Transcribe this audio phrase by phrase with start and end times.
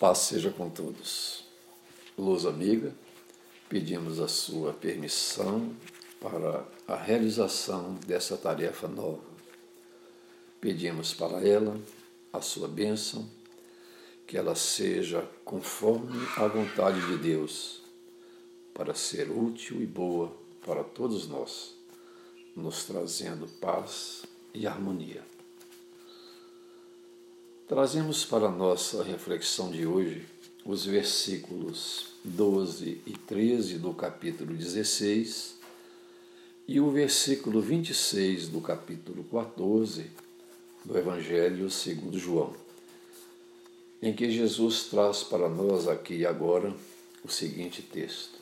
[0.00, 1.44] Paz seja com todos.
[2.16, 2.94] Luz amiga,
[3.68, 5.76] pedimos a sua permissão
[6.18, 9.20] para a realização dessa tarefa nova.
[10.58, 11.78] Pedimos para ela
[12.32, 13.28] a sua bênção,
[14.26, 17.82] que ela seja conforme a vontade de Deus,
[18.72, 21.74] para ser útil e boa para todos nós,
[22.56, 24.22] nos trazendo paz
[24.54, 25.29] e harmonia.
[27.70, 30.26] Trazemos para a nossa reflexão de hoje
[30.64, 35.54] os versículos 12 e 13 do capítulo 16
[36.66, 40.10] e o versículo 26 do capítulo 14
[40.84, 42.52] do Evangelho segundo João,
[44.02, 46.74] em que Jesus traz para nós aqui e agora
[47.22, 48.40] o seguinte texto: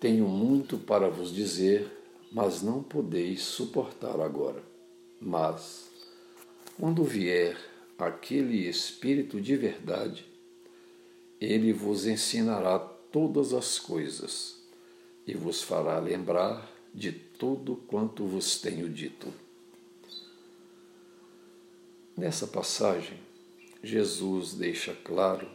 [0.00, 1.92] Tenho muito para vos dizer,
[2.32, 4.64] mas não podeis suportar agora.
[5.20, 5.85] Mas
[6.78, 7.56] quando vier
[7.98, 10.26] aquele Espírito de verdade,
[11.40, 14.62] ele vos ensinará todas as coisas
[15.26, 19.32] e vos fará lembrar de tudo quanto vos tenho dito.
[22.16, 23.18] Nessa passagem,
[23.82, 25.48] Jesus deixa claro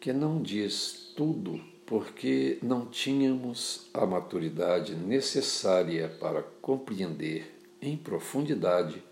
[0.00, 9.02] que não diz tudo porque não tínhamos a maturidade necessária para compreender em profundidade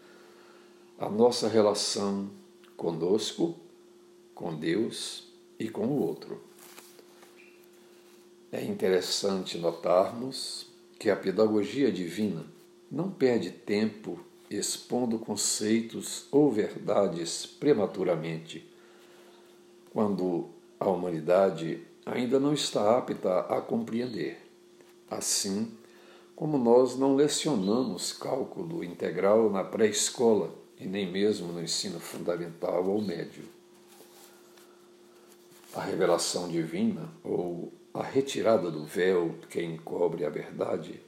[1.01, 2.29] a nossa relação
[2.77, 3.57] conosco,
[4.35, 6.39] com Deus e com o outro.
[8.53, 10.67] É interessante notarmos
[10.99, 12.45] que a pedagogia divina
[12.91, 18.69] não perde tempo expondo conceitos ou verdades prematuramente,
[19.95, 24.39] quando a humanidade ainda não está apta a compreender.
[25.11, 25.73] Assim
[26.37, 33.03] como nós não lecionamos cálculo integral na pré-escola e nem mesmo no ensino fundamental ou
[33.03, 33.45] médio.
[35.75, 41.01] A revelação divina, ou a retirada do véu que encobre a verdade,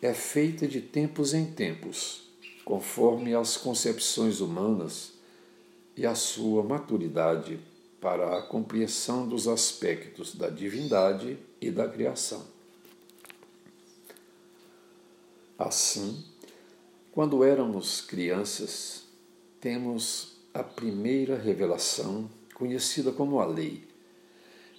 [0.00, 2.30] é feita de tempos em tempos,
[2.64, 5.12] conforme as concepções humanas
[5.96, 7.60] e a sua maturidade
[8.00, 12.44] para a compreensão dos aspectos da divindade e da criação.
[15.58, 16.24] Assim,
[17.14, 19.04] quando éramos crianças,
[19.60, 23.84] temos a primeira revelação, conhecida como a lei,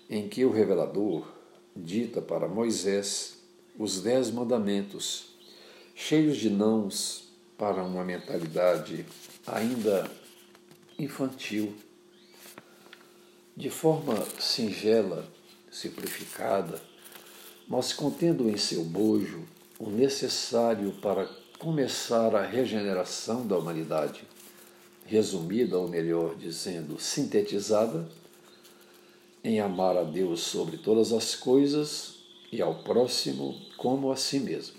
[0.09, 1.25] em que o revelador
[1.73, 3.38] dita para Moisés
[3.79, 5.28] os dez mandamentos,
[5.96, 9.06] cheios de nãos para uma mentalidade
[9.47, 10.12] ainda
[11.00, 11.73] infantil.
[13.56, 15.25] De forma singela,
[15.72, 16.81] simplificada,
[17.66, 19.46] mas contendo em seu bojo
[19.79, 24.22] o necessário para começar a regeneração da humanidade,
[25.03, 28.08] resumida, ou melhor dizendo, sintetizada,
[29.44, 32.18] em amar a Deus sobre todas as coisas
[32.52, 34.78] e ao próximo como a si mesmo.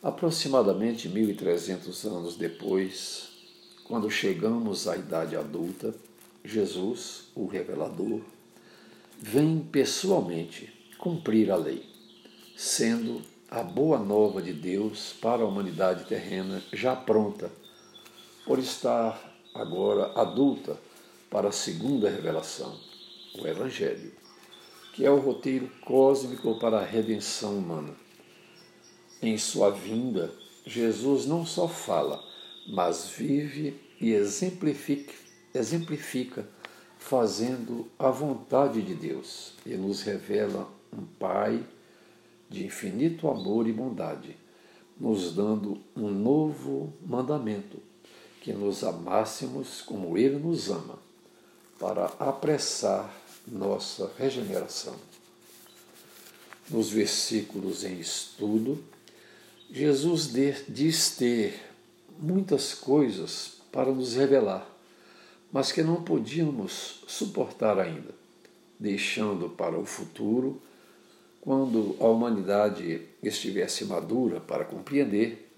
[0.00, 3.30] Aproximadamente 1300 anos depois,
[3.82, 5.92] quando chegamos à idade adulta,
[6.44, 8.20] Jesus, o revelador,
[9.18, 11.84] vem pessoalmente cumprir a lei,
[12.56, 13.20] sendo
[13.50, 17.50] a boa nova de Deus para a humanidade terrena já pronta,
[18.44, 19.18] por estar
[19.54, 20.76] agora adulta
[21.30, 22.78] para a segunda revelação,
[23.40, 24.12] o Evangelho,
[24.92, 27.94] que é o roteiro cósmico para a redenção humana.
[29.22, 30.30] Em sua vinda,
[30.66, 32.22] Jesus não só fala,
[32.66, 35.14] mas vive e exemplifica,
[35.54, 36.46] exemplifica
[36.98, 41.64] fazendo a vontade de Deus e nos revela um Pai
[42.48, 44.36] de infinito amor e bondade,
[44.98, 47.78] nos dando um novo mandamento,
[48.40, 50.98] que nos amássemos como Ele nos ama,
[51.78, 53.14] para apressar
[53.46, 54.94] nossa regeneração.
[56.68, 58.82] Nos versículos em estudo,
[59.70, 60.30] Jesus
[60.68, 61.60] diz ter
[62.18, 64.68] muitas coisas para nos revelar,
[65.52, 68.14] mas que não podíamos suportar ainda,
[68.78, 70.60] deixando para o futuro
[71.48, 75.50] quando a humanidade estivesse madura para compreender,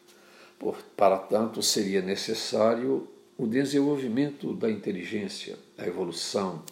[0.97, 6.63] para tanto seria necessário o desenvolvimento da inteligência, a evolução,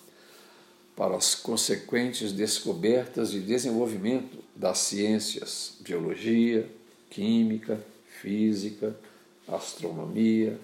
[0.95, 6.71] para as consequentes descobertas e desenvolvimento das ciências, biologia,
[7.11, 7.85] química,
[8.23, 8.97] física,
[9.49, 10.57] astronomia,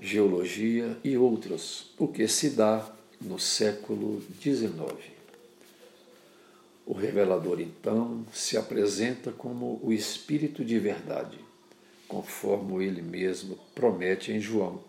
[0.00, 2.88] geologia e outras, o que se dá
[3.20, 5.11] no século XIX.
[6.84, 11.38] O revelador, então, se apresenta como o Espírito de verdade,
[12.08, 14.82] conforme ele mesmo promete em João,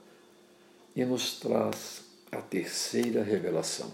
[0.96, 3.94] e nos traz a terceira revelação.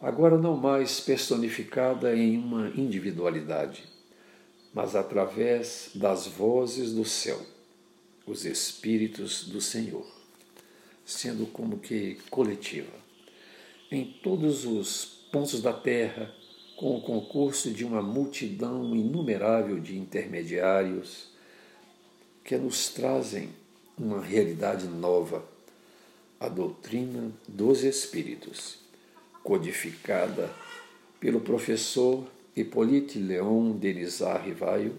[0.00, 3.84] Agora não mais personificada em uma individualidade,
[4.72, 7.40] mas através das vozes do céu,
[8.26, 10.06] os Espíritos do Senhor,
[11.04, 12.92] sendo como que coletiva.
[13.90, 16.32] Em todos os pontos da terra,
[16.80, 21.28] com o concurso de uma multidão inumerável de intermediários
[22.42, 23.50] que nos trazem
[23.98, 25.44] uma realidade nova,
[26.40, 28.78] a doutrina dos Espíritos,
[29.44, 30.50] codificada
[31.20, 34.96] pelo professor Hippolyte Leon Denisard Rivaio,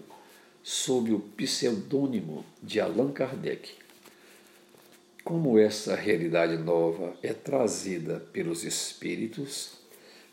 [0.62, 3.70] sob o pseudônimo de Allan Kardec.
[5.24, 9.81] Como essa realidade nova é trazida pelos espíritos,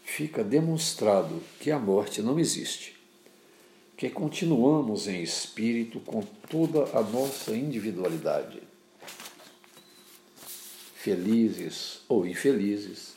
[0.10, 2.98] fica demonstrado que a morte não existe,
[3.96, 8.62] que continuamos em espírito com toda a nossa individualidade.
[10.96, 13.14] Felizes ou infelizes,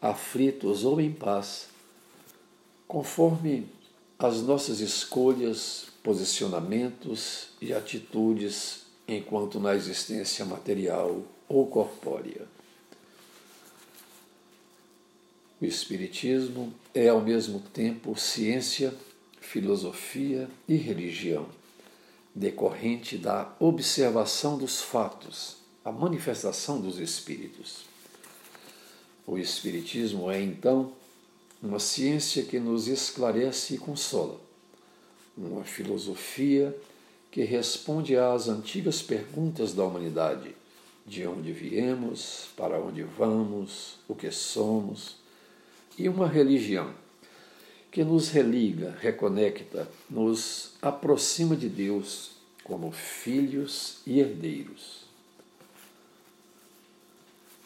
[0.00, 1.68] aflitos ou em paz,
[2.86, 3.66] conforme
[4.18, 12.57] as nossas escolhas, posicionamentos e atitudes enquanto na existência material ou corpórea.
[15.60, 18.94] O Espiritismo é ao mesmo tempo ciência,
[19.40, 21.48] filosofia e religião,
[22.32, 27.86] decorrente da observação dos fatos, a manifestação dos espíritos.
[29.26, 30.92] O Espiritismo é, então,
[31.60, 34.40] uma ciência que nos esclarece e consola,
[35.36, 36.76] uma filosofia
[37.32, 40.54] que responde às antigas perguntas da humanidade:
[41.04, 45.16] de onde viemos, para onde vamos, o que somos,
[45.98, 46.94] e uma religião
[47.90, 55.04] que nos religa, reconecta, nos aproxima de Deus como filhos e herdeiros.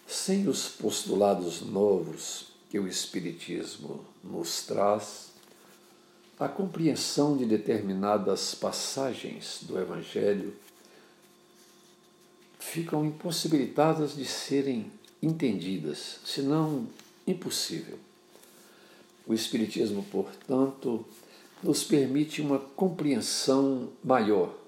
[0.07, 5.33] Sem os postulados novos que o Espiritismo nos traz,
[6.39, 10.55] a compreensão de determinadas passagens do Evangelho
[12.59, 14.91] ficam impossibilitadas de serem
[15.23, 16.87] entendidas, senão
[17.27, 17.99] impossível.
[19.27, 21.05] O Espiritismo, portanto,
[21.63, 24.59] nos permite uma compreensão maior,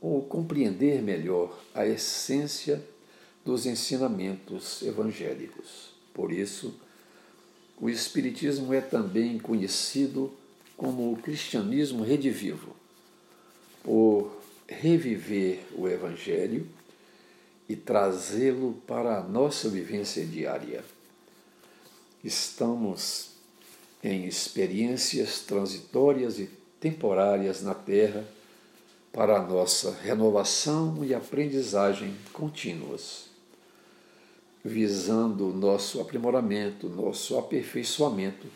[0.00, 2.82] ou compreender melhor a essência
[3.44, 5.90] dos ensinamentos evangélicos.
[6.14, 6.74] Por isso,
[7.80, 10.32] o Espiritismo é também conhecido
[10.76, 12.76] como o cristianismo redivivo,
[13.82, 16.68] por reviver o Evangelho
[17.68, 20.84] e trazê-lo para a nossa vivência diária.
[22.22, 23.37] Estamos
[24.02, 26.48] em experiências transitórias e
[26.80, 28.24] temporárias na Terra
[29.12, 33.28] para a nossa renovação e aprendizagem contínuas
[34.64, 38.46] visando nosso aprimoramento, nosso aperfeiçoamento,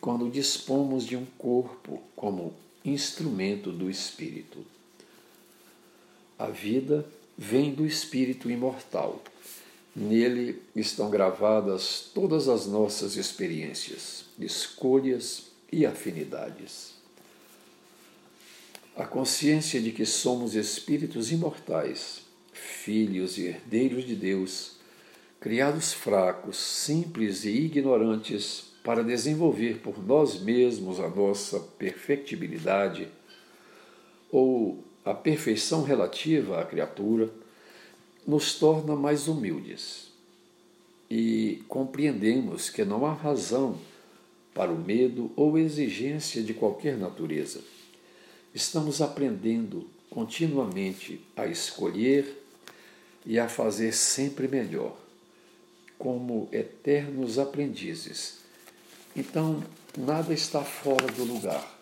[0.00, 2.54] quando dispomos de um corpo como
[2.84, 4.64] instrumento do Espírito.
[6.38, 7.06] A vida
[7.36, 9.22] vem do Espírito imortal.
[9.94, 16.94] Nele estão gravadas todas as nossas experiências, escolhas e afinidades.
[18.96, 24.76] A consciência de que somos espíritos imortais, filhos e herdeiros de Deus,
[25.40, 33.08] criados fracos, simples e ignorantes para desenvolver por nós mesmos a nossa perfectibilidade
[34.30, 37.30] ou a perfeição relativa à criatura,
[38.26, 40.08] nos torna mais humildes
[41.10, 43.78] e compreendemos que não há razão
[44.54, 47.60] para o medo ou exigência de qualquer natureza.
[48.54, 52.42] Estamos aprendendo continuamente a escolher
[53.26, 54.96] e a fazer sempre melhor
[55.98, 58.38] como eternos aprendizes.
[59.16, 59.62] Então,
[59.96, 61.78] nada está fora do lugar,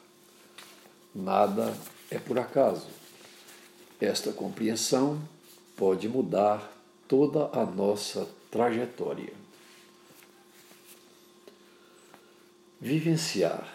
[1.14, 1.76] nada
[2.10, 2.86] é por acaso.
[4.00, 5.20] Esta compreensão
[5.82, 6.72] pode mudar
[7.08, 9.32] toda a nossa trajetória.
[12.80, 13.68] Vivenciar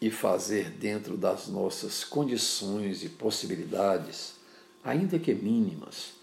[0.00, 4.36] e fazer dentro das nossas condições e possibilidades,
[4.82, 6.14] ainda que mínimas,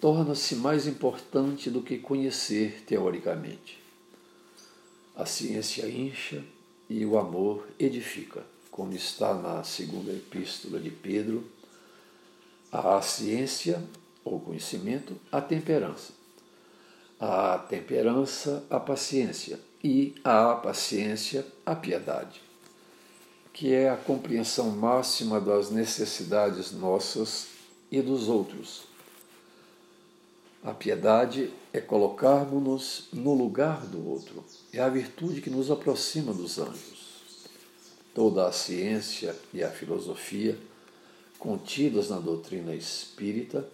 [0.00, 3.78] torna-se mais importante do que conhecer teoricamente.
[5.14, 6.42] A ciência incha
[6.88, 11.44] e o amor edifica, como está na segunda epístola de Pedro.
[12.72, 13.86] A ciência,
[14.24, 16.12] ou conhecimento, a temperança.
[17.18, 19.58] A temperança, a paciência.
[19.82, 22.40] E a paciência, a piedade,
[23.52, 27.48] que é a compreensão máxima das necessidades nossas
[27.90, 28.84] e dos outros
[30.64, 34.44] A piedade é colocarmos-nos no lugar do outro.
[34.72, 37.48] É a virtude que nos aproxima dos anjos.
[38.14, 40.56] Toda a ciência e a filosofia
[41.36, 43.68] contidas na doutrina espírita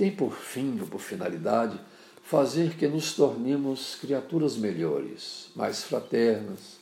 [0.00, 1.78] tem por fim ou por finalidade
[2.24, 6.78] fazer que nos tornemos criaturas melhores, mais fraternas,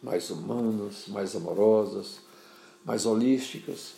[0.00, 2.20] mais humanas, mais amorosas,
[2.84, 3.94] mais holísticas,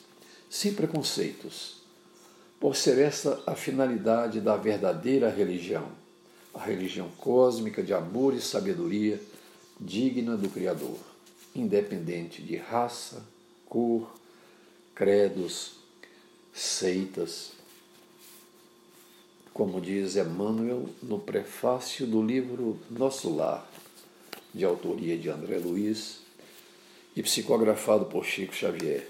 [0.48, 1.82] sem preconceitos
[2.58, 5.88] por ser essa a finalidade da verdadeira religião,
[6.54, 9.20] a religião cósmica de amor e sabedoria
[9.78, 10.96] digna do Criador,
[11.54, 13.22] independente de raça,
[13.66, 14.14] cor,
[14.94, 15.72] credos,
[16.54, 17.60] seitas.
[19.52, 23.70] Como diz Emmanuel no prefácio do livro Nosso Lar,
[24.54, 26.20] de autoria de André Luiz
[27.14, 29.08] e psicografado por Chico Xavier.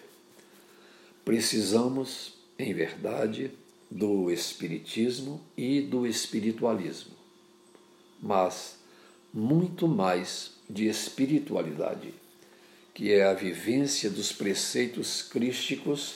[1.25, 3.51] Precisamos em verdade,
[3.91, 7.13] do Espiritismo e do espiritualismo,
[8.21, 8.79] mas
[9.33, 12.15] muito mais de espiritualidade,
[12.95, 16.15] que é a vivência dos preceitos crísticos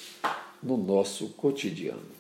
[0.63, 2.17] no nosso cotidiano.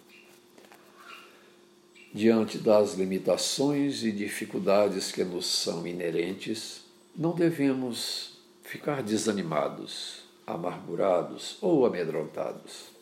[2.16, 6.80] Diante das limitações e dificuldades que nos são inerentes,
[7.14, 12.96] não devemos ficar desanimados, amargurados ou amedrontados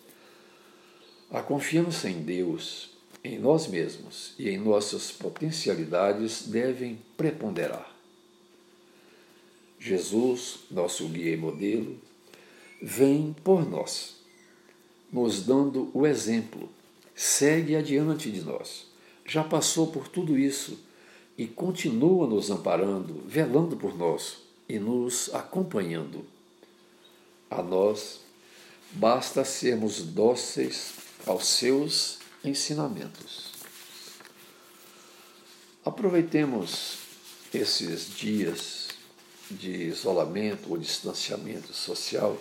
[1.35, 2.91] a confiança em Deus,
[3.25, 7.93] em nós mesmos e em nossas potencialidades devem preponderar.
[9.81, 11.99] Jesus, nosso guia e modelo,
[12.81, 14.15] vem por nós,
[15.13, 16.69] nos dando o exemplo,
[17.17, 18.87] segue adiante de nós.
[19.25, 20.79] Já passou por tudo isso
[21.37, 24.39] e continua nos amparando, velando por nós
[24.69, 26.25] e nos acompanhando.
[27.51, 28.21] A nós
[28.93, 30.95] basta sermos dóceis
[31.27, 33.53] aos seus ensinamentos.
[35.85, 36.99] Aproveitemos
[37.53, 38.89] esses dias
[39.51, 42.37] de isolamento ou distanciamento social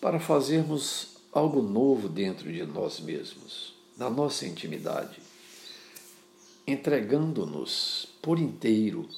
[0.00, 5.20] para fazermos algo novo dentro de nós mesmos, na nossa intimidade,
[6.66, 9.08] entregando-nos por inteiro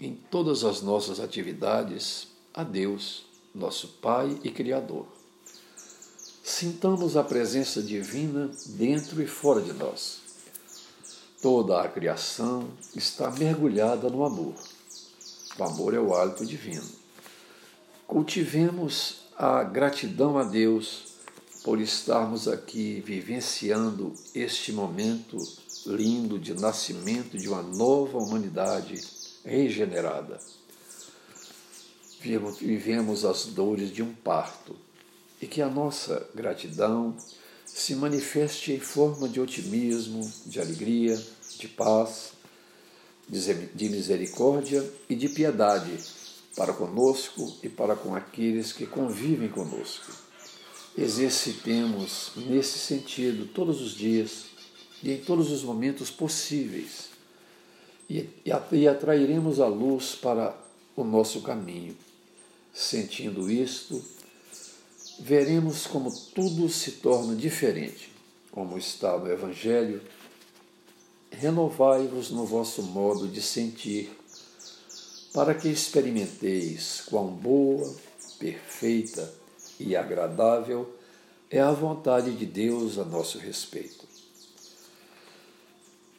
[0.00, 3.24] em todas as nossas atividades a Deus,
[3.54, 5.06] nosso Pai e Criador
[6.46, 10.18] Sintamos a presença divina dentro e fora de nós.
[11.40, 14.52] Toda a criação está mergulhada no amor.
[15.58, 16.84] O amor é o hálito divino.
[18.06, 21.14] Cultivemos a gratidão a Deus
[21.64, 25.38] por estarmos aqui vivenciando este momento
[25.86, 29.00] lindo de nascimento de uma nova humanidade
[29.44, 30.40] regenerada.
[32.20, 34.74] Vivemos as dores de um parto
[35.40, 37.14] e que a nossa gratidão
[37.66, 41.20] se manifeste em forma de otimismo, de alegria,
[41.58, 42.32] de paz,
[43.28, 45.98] de misericórdia e de piedade
[46.56, 50.12] para conosco e para com aqueles que convivem conosco.
[50.96, 54.53] Exercitemos nesse sentido todos os dias
[55.04, 57.10] e em todos os momentos possíveis
[58.08, 58.28] e,
[58.72, 60.56] e atrairemos a luz para
[60.96, 61.94] o nosso caminho.
[62.72, 64.02] Sentindo isto,
[65.20, 68.10] veremos como tudo se torna diferente,
[68.50, 70.00] como está no Evangelho.
[71.30, 74.10] Renovai-vos no vosso modo de sentir,
[75.34, 77.94] para que experimenteis quão boa,
[78.38, 79.32] perfeita
[79.78, 80.90] e agradável
[81.50, 84.03] é a vontade de Deus a nosso respeito.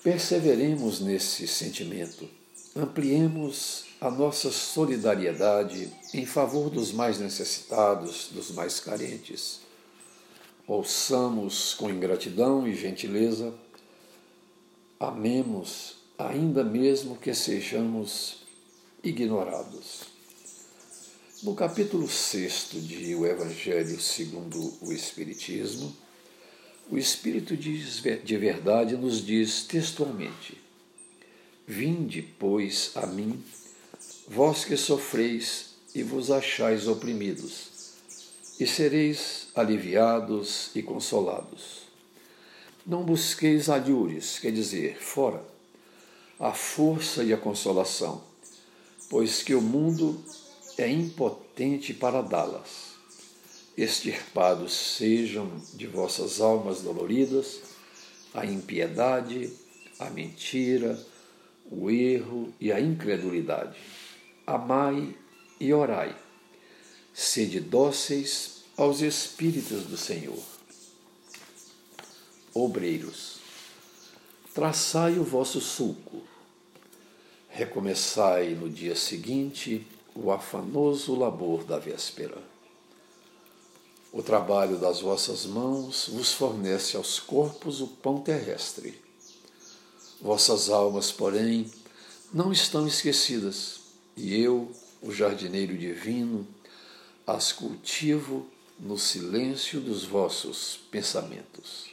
[0.05, 2.29] Perseveremos nesse sentimento,
[2.75, 9.61] ampliemos a nossa solidariedade em favor dos mais necessitados, dos mais carentes.
[10.67, 13.51] Ouçamos com ingratidão e gentileza,
[14.99, 18.43] amemos, ainda mesmo que sejamos
[19.03, 20.01] ignorados.
[21.41, 25.91] No capítulo 6 de O Evangelho segundo o Espiritismo,
[26.89, 30.57] o Espírito de verdade nos diz textualmente:
[31.67, 33.43] Vinde, pois, a mim
[34.27, 37.69] vós que sofreis e vos achais oprimidos,
[38.59, 41.85] e sereis aliviados e consolados.
[42.85, 45.43] Não busqueis alhures, quer dizer, fora,
[46.39, 48.23] a força e a consolação,
[49.09, 50.23] pois que o mundo
[50.77, 52.94] é impotente para dá-las.
[53.77, 57.59] Extirpados sejam de vossas almas doloridas
[58.33, 59.51] a impiedade,
[59.99, 60.99] a mentira,
[61.69, 63.77] o erro e a incredulidade
[64.45, 65.15] amai
[65.59, 66.15] e orai.
[67.13, 70.43] Sede dóceis aos Espíritos do Senhor.
[72.53, 73.39] Obreiros,
[74.53, 76.21] traçai o vosso sulco.
[77.49, 82.54] Recomeçai no dia seguinte o afanoso labor da véspera.
[84.15, 88.97] O trabalho das vossas mãos vos fornece aos corpos o pão terrestre.
[90.21, 91.69] Vossas almas, porém,
[92.33, 93.81] não estão esquecidas,
[94.15, 96.47] e eu, o jardineiro divino,
[97.27, 98.47] as cultivo
[98.79, 101.87] no silêncio dos vossos pensamentos.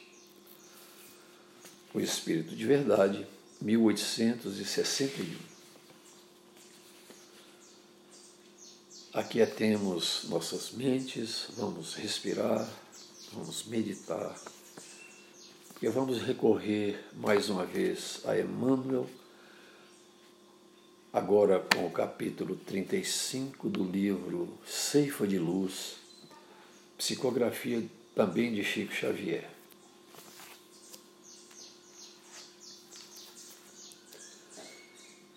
[1.93, 3.27] O Espírito de Verdade,
[3.61, 5.52] 1861.
[9.15, 12.67] Aquietemos nossas mentes, vamos respirar,
[13.35, 14.35] vamos meditar,
[15.83, 19.07] e vamos recorrer mais uma vez a Emmanuel,
[21.13, 25.97] agora com o capítulo 35 do livro Ceifa de Luz,
[26.97, 29.47] psicografia também de Chico Xavier.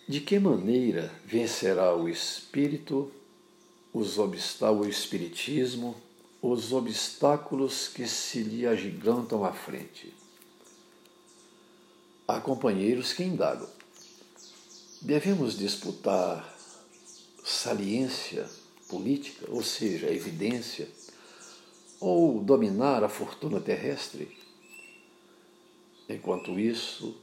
[0.07, 3.11] De que maneira vencerá o espírito
[3.95, 5.95] os obstáculos, o espiritismo,
[6.41, 10.13] os obstáculos que se lhe agigantam à frente?
[12.27, 13.69] Há companheiros que indagam.
[15.01, 16.57] Devemos disputar
[17.41, 18.49] saliência
[18.89, 20.89] política, ou seja, evidência,
[21.97, 24.27] ou dominar a fortuna terrestre?
[26.09, 27.15] Enquanto isso,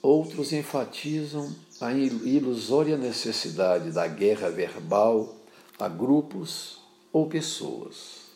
[0.00, 5.39] outros enfatizam a ilusória necessidade da guerra verbal
[5.80, 6.78] a grupos
[7.12, 8.30] ou pessoas.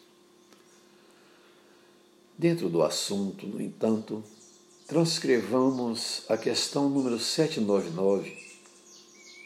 [2.36, 4.22] Dentro do assunto, no entanto,
[4.86, 8.36] transcrevamos a questão número 799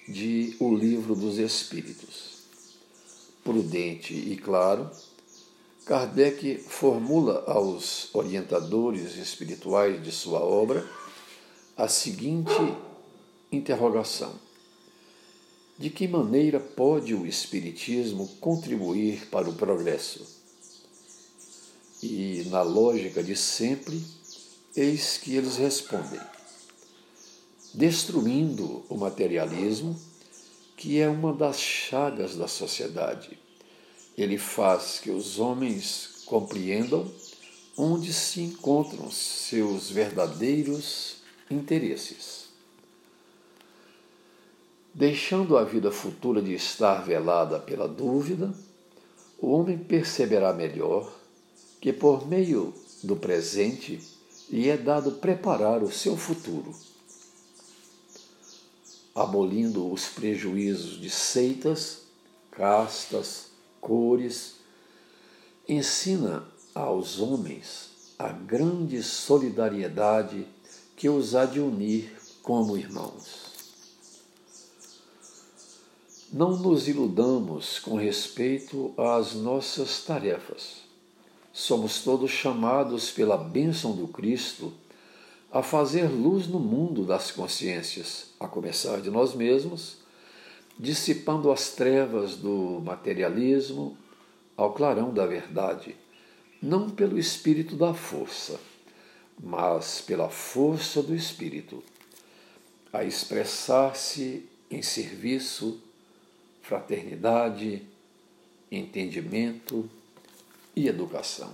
[0.08, 2.38] de O Livro dos Espíritos.
[3.44, 4.90] Prudente e claro,
[5.84, 10.86] Kardec formula aos orientadores espirituais de sua obra
[11.76, 12.52] a seguinte
[13.50, 14.34] interrogação:
[15.78, 20.26] De que maneira pode o Espiritismo contribuir para o progresso?
[22.02, 24.02] E, na lógica de sempre,
[24.80, 26.20] Eis que eles respondem:
[27.74, 29.98] destruindo o materialismo,
[30.76, 33.36] que é uma das chagas da sociedade.
[34.16, 37.10] Ele faz que os homens compreendam
[37.76, 41.16] onde se encontram seus verdadeiros
[41.50, 42.47] interesses.
[44.98, 48.52] Deixando a vida futura de estar velada pela dúvida,
[49.38, 51.08] o homem perceberá melhor
[51.80, 54.02] que, por meio do presente,
[54.50, 56.74] lhe é dado preparar o seu futuro,
[59.14, 62.00] abolindo os prejuízos de seitas,
[62.50, 64.56] castas, cores,
[65.68, 66.42] ensina
[66.74, 70.44] aos homens a grande solidariedade
[70.96, 73.47] que os há de unir como irmãos.
[76.30, 80.82] Não nos iludamos com respeito às nossas tarefas.
[81.52, 84.70] Somos todos chamados pela bênção do Cristo
[85.50, 89.96] a fazer luz no mundo das consciências, a começar de nós mesmos,
[90.78, 93.96] dissipando as trevas do materialismo
[94.54, 95.96] ao clarão da verdade,
[96.60, 98.60] não pelo espírito da força,
[99.42, 101.82] mas pela força do espírito,
[102.92, 105.80] a expressar-se em serviço,
[106.68, 107.82] fraternidade,
[108.70, 109.88] entendimento,
[110.76, 111.52] e educação.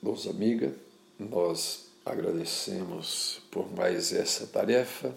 [0.00, 0.74] Bons amiga,
[1.18, 5.14] nós agradecemos por mais essa tarefa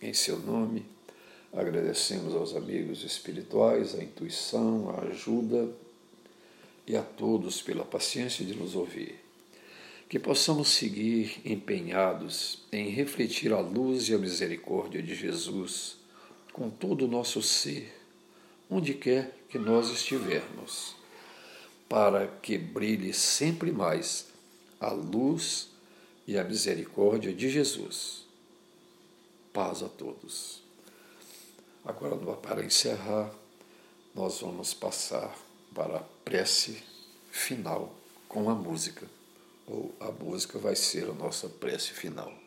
[0.00, 0.86] em seu nome.
[1.52, 5.68] Agradecemos aos amigos espirituais a intuição, a ajuda
[6.86, 9.23] e a todos pela paciência de nos ouvir.
[10.08, 15.96] Que possamos seguir empenhados em refletir a luz e a misericórdia de Jesus
[16.52, 17.92] com todo o nosso ser,
[18.70, 20.94] onde quer que nós estivermos,
[21.88, 24.28] para que brilhe sempre mais
[24.80, 25.68] a luz
[26.26, 28.24] e a misericórdia de Jesus.
[29.52, 30.62] Paz a todos.
[31.84, 33.30] Agora, para encerrar,
[34.14, 35.36] nós vamos passar
[35.74, 36.82] para a prece
[37.30, 37.94] final
[38.28, 39.06] com a música,
[39.66, 42.43] ou a música vai ser a nossa prece final.